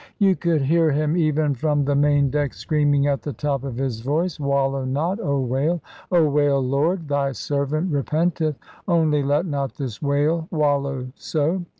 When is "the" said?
1.85-1.93, 3.21-3.33